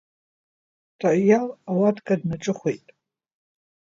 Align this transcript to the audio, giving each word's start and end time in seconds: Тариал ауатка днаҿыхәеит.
Тариал 0.99 1.47
ауатка 1.69 2.13
днаҿыхәеит. 2.19 2.85